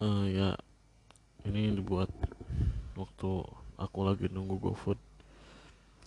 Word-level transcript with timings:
uh, 0.00 0.24
ya 0.28 0.52
ini 1.48 1.72
dibuat 1.72 2.10
waktu 2.98 3.30
aku 3.80 3.98
lagi 4.04 4.28
nunggu 4.28 4.60
GoFood 4.60 5.00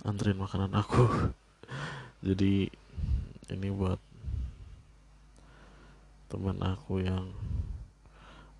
anterin 0.05 0.39
makanan 0.39 0.73
aku. 0.75 1.31
Jadi 2.27 2.67
ini 3.49 3.67
buat 3.71 3.97
teman 6.29 6.61
aku 6.61 7.01
yang 7.01 7.33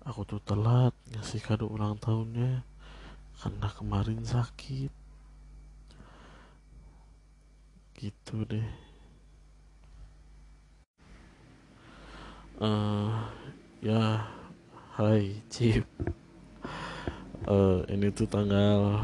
aku 0.02 0.26
tuh 0.26 0.42
telat 0.42 0.96
ngasih 1.14 1.38
kado 1.44 1.70
ulang 1.70 1.94
tahunnya 2.00 2.64
karena 3.38 3.68
kemarin 3.70 4.22
sakit. 4.24 4.92
Gitu 8.00 8.36
deh. 8.48 8.68
Uh, 12.60 13.24
ya 13.80 14.28
hai 15.00 15.32
Cip. 15.48 15.88
Uh, 17.48 17.80
ini 17.88 18.12
tuh 18.12 18.28
tanggal 18.28 19.00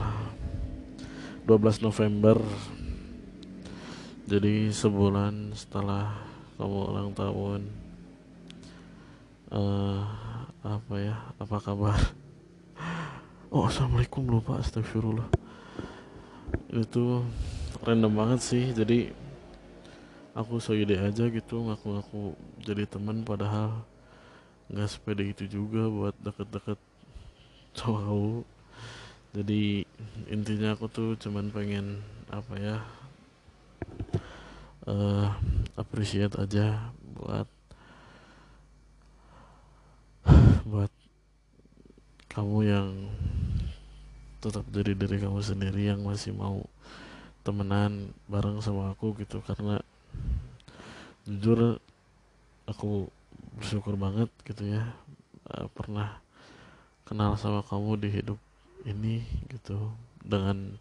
12 1.48 1.88
November. 1.88 2.36
Jadi 4.28 4.68
sebulan 4.76 5.56
setelah 5.56 6.12
kamu 6.60 6.92
ulang 6.92 7.10
tahun 7.16 7.60
uh, 9.48 10.04
apa 10.60 10.94
ya 11.00 11.16
apa 11.40 11.56
kabar? 11.64 11.96
Oh 13.48 13.64
assalamualaikum 13.64 14.28
lupa 14.28 14.60
astagfirullah. 14.60 15.32
Itu 16.76 17.24
random 17.80 18.12
banget 18.12 18.40
sih 18.44 18.68
jadi 18.76 19.16
aku 20.36 20.60
so 20.60 20.76
ide 20.76 21.00
aja 21.00 21.24
gitu 21.32 21.64
ngaku-ngaku 21.64 22.36
jadi 22.60 22.84
teman 22.84 23.24
padahal 23.24 23.80
nggak 24.72 24.90
sepede 24.90 25.24
itu 25.30 25.44
juga 25.46 25.86
buat 25.86 26.14
deket-deket 26.22 26.78
kamu 27.78 28.42
jadi 29.36 29.84
intinya 30.32 30.74
aku 30.74 30.86
tuh 30.88 31.14
cuman 31.20 31.52
pengen 31.52 32.00
apa 32.32 32.54
ya 32.56 32.76
uh, 34.88 35.28
appreciate 35.76 36.34
aja 36.40 36.90
buat 37.14 37.46
buat 40.66 40.90
kamu 42.32 42.58
yang 42.66 42.90
tetap 44.42 44.66
jadi 44.68 44.92
diri 44.92 45.16
kamu 45.22 45.40
sendiri 45.40 45.88
yang 45.88 46.04
masih 46.04 46.34
mau 46.34 46.66
temenan 47.46 48.10
bareng 48.26 48.58
sama 48.58 48.90
aku 48.90 49.14
gitu. 49.22 49.38
Karena 49.46 49.78
jujur 51.24 51.78
aku 52.66 53.08
bersyukur 53.56 53.96
banget 53.96 54.28
gitu 54.44 54.68
ya 54.68 54.84
uh, 55.48 55.66
pernah 55.72 56.20
kenal 57.08 57.34
sama 57.40 57.64
kamu 57.64 57.96
di 58.02 58.08
hidup 58.12 58.38
ini 58.84 59.24
gitu 59.48 59.90
dengan 60.20 60.76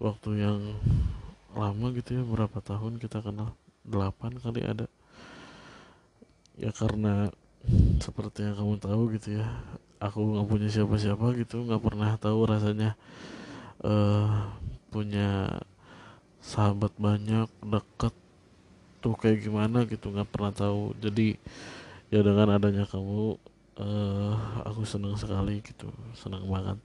waktu 0.00 0.30
yang 0.40 0.58
lama 1.52 1.86
gitu 1.92 2.16
ya 2.16 2.22
berapa 2.24 2.58
tahun 2.62 2.96
kita 3.02 3.20
kenal? 3.20 3.52
Delapan 3.82 4.38
kali 4.38 4.62
ada. 4.62 4.86
Ya 6.56 6.70
karena 6.70 7.28
seperti 8.00 8.46
yang 8.46 8.56
kamu 8.56 8.74
tahu 8.80 9.02
gitu 9.18 9.42
ya 9.42 9.46
aku 10.00 10.32
nggak 10.32 10.48
punya 10.48 10.68
siapa-siapa 10.72 11.36
gitu 11.36 11.60
nggak 11.68 11.84
pernah 11.84 12.16
tahu 12.16 12.48
rasanya 12.48 12.96
uh, 13.84 14.48
punya 14.88 15.60
sahabat 16.40 16.96
banyak 16.96 17.52
deket 17.60 18.14
tuh 19.04 19.12
kayak 19.16 19.44
gimana 19.44 19.84
gitu 19.84 20.08
nggak 20.08 20.30
pernah 20.30 20.52
tahu. 20.52 20.96
Jadi 20.96 21.36
ya 22.10 22.20
dengan 22.26 22.58
adanya 22.58 22.84
kamu 22.90 23.38
uh, 23.78 24.34
aku 24.66 24.82
senang 24.82 25.14
sekali 25.14 25.62
gitu 25.62 25.88
senang 26.18 26.44
banget. 26.50 26.78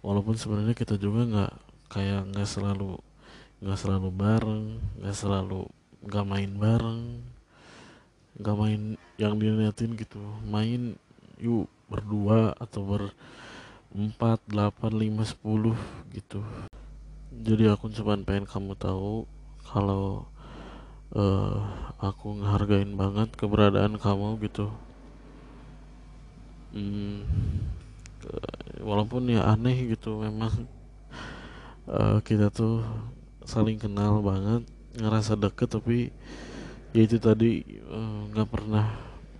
Walaupun 0.00 0.38
sebenarnya 0.38 0.76
kita 0.78 0.94
juga 0.94 1.26
nggak 1.26 1.52
kayak 1.90 2.30
nggak 2.30 2.48
selalu 2.48 2.98
nggak 3.58 3.78
selalu 3.80 4.08
bareng 4.14 4.64
nggak 5.02 5.16
selalu 5.16 5.66
nggak 6.04 6.26
main 6.28 6.52
bareng 6.54 7.02
nggak 8.38 8.56
main 8.58 8.82
yang 9.18 9.34
diniatin 9.34 9.98
gitu. 9.98 10.22
Main 10.46 10.94
yuk 11.42 11.66
berdua 11.90 12.54
atau 12.56 12.86
ber 12.86 13.02
empat 13.94 14.42
delapan 14.46 14.92
lima 14.94 15.22
sepuluh 15.26 15.74
gitu. 16.14 16.42
Jadi 17.34 17.66
aku 17.66 17.90
cuma 17.90 18.14
pengen 18.22 18.46
kamu 18.46 18.78
tahu 18.78 19.26
kalau 19.66 20.30
uh, 21.12 21.60
aku 22.00 22.40
ngehargain 22.40 22.96
banget 22.96 23.28
keberadaan 23.36 24.00
kamu 24.00 24.40
gitu. 24.48 24.72
Hmm, 26.74 27.22
walaupun 28.80 29.30
ya 29.30 29.44
aneh 29.46 29.94
gitu 29.94 30.24
memang 30.24 30.64
uh, 31.88 32.18
kita 32.24 32.48
tuh 32.48 32.80
saling 33.44 33.76
kenal 33.76 34.24
banget 34.24 34.64
ngerasa 34.96 35.36
deket 35.36 35.68
tapi 35.74 36.08
ya 36.94 37.02
itu 37.02 37.18
tadi 37.18 37.66
eh, 37.66 38.20
nggak 38.30 38.46
uh, 38.46 38.50
pernah 38.50 38.86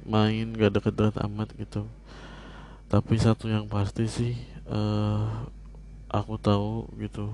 main 0.05 0.53
gak 0.53 0.75
deket-deket 0.77 1.17
amat 1.25 1.49
gitu. 1.57 1.89
Tapi 2.93 3.15
satu 3.17 3.49
yang 3.49 3.65
pasti 3.71 4.05
sih 4.05 4.35
uh, 4.69 5.49
aku 6.13 6.37
tahu 6.37 6.87
gitu 7.01 7.33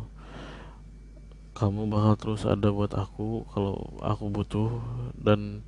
kamu 1.61 1.93
bakal 1.93 2.15
terus 2.17 2.49
ada 2.49 2.73
buat 2.73 2.97
aku 2.97 3.45
kalau 3.53 4.01
aku 4.01 4.33
butuh. 4.33 4.81
Dan 5.13 5.61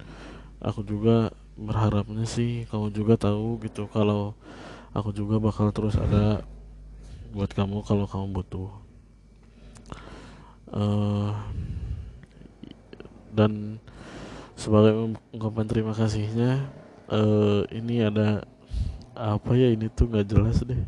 aku 0.64 0.80
juga 0.80 1.36
berharapnya 1.60 2.25
sih 2.25 2.64
kamu 2.72 2.97
juga 2.97 3.20
tahu 3.20 3.60
gitu 3.60 3.84
kalau 3.92 4.32
aku 4.97 5.12
juga 5.12 5.36
bakal 5.36 5.69
terus 5.76 6.00
ada 6.00 6.41
buat 7.36 7.52
kamu 7.52 7.84
kalau 7.84 8.08
kamu 8.08 8.41
butuh. 8.41 8.70
Uh, 10.72 11.36
dan 13.36 13.76
sebagai 14.56 15.12
ungkapan 15.36 15.69
terima 15.69 15.92
kasihnya 15.92 16.72
uh, 17.12 17.69
ini 17.69 18.00
ada 18.00 18.48
apa 19.12 19.52
ya 19.52 19.69
ini 19.69 19.92
tuh 19.92 20.08
nggak 20.08 20.28
jelas 20.28 20.64
deh. 20.64 20.81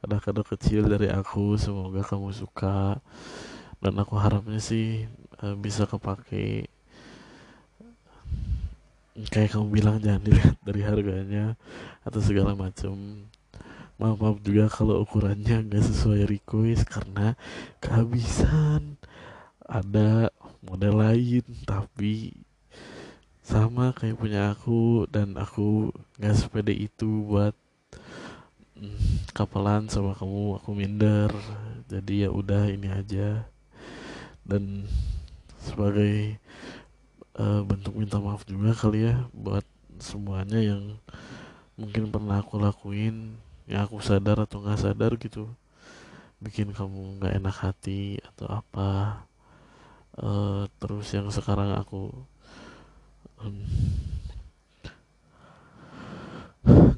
Ada 0.00 0.16
kado 0.20 0.44
kecil 0.44 0.88
dari 0.88 1.08
aku 1.08 1.56
semoga 1.60 2.04
kamu 2.04 2.32
suka 2.32 3.00
dan 3.80 3.96
aku 3.96 4.14
harapnya 4.20 4.60
sih 4.60 5.08
uh, 5.40 5.56
bisa 5.56 5.88
kepake. 5.88 6.68
Kayak 9.32 9.56
kamu 9.56 9.66
bilang 9.72 9.96
jangan 10.00 10.22
dilihat 10.24 10.56
dari 10.64 10.82
harganya 10.84 11.56
atau 12.04 12.20
segala 12.24 12.56
macam 12.56 13.26
maaf 14.00 14.16
maaf 14.16 14.40
juga 14.40 14.64
kalau 14.72 15.04
ukurannya 15.04 15.68
nggak 15.68 15.84
sesuai 15.84 16.28
request 16.28 16.88
karena 16.88 17.36
kehabisan. 17.80 19.00
Ada 19.64 20.28
model 20.60 20.94
lain 21.00 21.44
tapi 21.64 22.36
sama 23.40 23.96
kayak 23.96 24.20
punya 24.20 24.52
aku 24.52 25.08
dan 25.08 25.34
aku 25.40 25.90
nggak 26.20 26.36
sepede 26.36 26.74
itu 26.76 27.26
buat 27.26 27.56
mm, 28.76 29.32
kapalan 29.32 29.88
sama 29.88 30.12
kamu 30.16 30.60
aku 30.60 30.70
minder. 30.76 31.32
Jadi 31.88 32.28
ya 32.28 32.30
udah 32.30 32.70
ini 32.70 32.88
aja 32.92 33.48
dan 34.44 34.88
sebagai 35.60 36.40
uh, 37.36 37.62
bentuk 37.64 37.94
minta 37.96 38.16
maaf 38.18 38.44
juga 38.48 38.72
kali 38.72 39.12
ya 39.12 39.28
buat 39.36 39.64
semuanya 40.00 40.58
yang 40.60 40.96
mungkin 41.76 42.12
pernah 42.12 42.40
aku 42.40 42.60
lakuin 42.60 43.36
yang 43.70 43.86
aku 43.86 44.02
sadar 44.02 44.44
atau 44.44 44.64
nggak 44.64 44.80
sadar 44.80 45.14
gitu. 45.20 45.46
Bikin 46.40 46.72
kamu 46.72 47.20
nggak 47.20 47.36
enak 47.36 47.56
hati 47.56 48.18
atau 48.24 48.48
apa. 48.48 49.22
Uh, 50.20 50.66
terus 50.82 51.06
yang 51.14 51.30
sekarang 51.30 51.72
aku 51.78 52.10
um, 53.40 53.56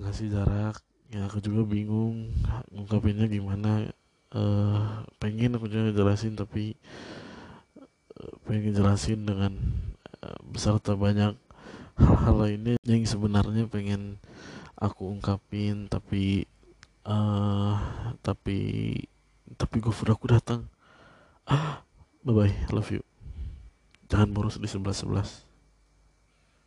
ngasih 0.03 0.33
jarak 0.33 0.81
ya 1.13 1.29
aku 1.29 1.45
juga 1.45 1.63
bingung 1.69 2.33
ngungkapinnya 2.73 3.29
gimana. 3.29 3.93
Uh, 4.33 5.05
pengen 5.21 5.61
aku 5.61 5.69
juga 5.69 5.93
jelasin 5.93 6.33
tapi 6.33 6.73
pengen 8.47 8.73
jelasin 8.75 9.25
dengan 9.25 9.53
uh, 10.25 10.41
beserta 10.49 10.97
banyak 10.97 11.37
hal-hal 11.97 12.37
lainnya 12.37 12.75
yang 12.83 13.05
sebenarnya 13.05 13.69
pengen 13.69 14.17
aku 14.77 15.13
ungkapin 15.13 15.87
tapi 15.87 16.49
uh, 17.05 17.77
tapi 18.25 18.95
tapi 19.55 19.77
gue 19.79 19.93
aku 19.93 20.27
datang. 20.33 20.67
Ah 21.45 21.85
bye 22.25 22.35
bye 22.35 22.55
love 22.73 22.91
you. 22.91 23.03
Jangan 24.09 24.33
boros 24.33 24.61
di 24.61 24.69
sebelas 24.69 25.01
sebelas 25.01 25.52